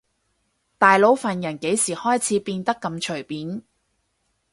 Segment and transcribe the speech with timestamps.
[0.79, 3.61] 大佬份人幾時開始變得咁隨便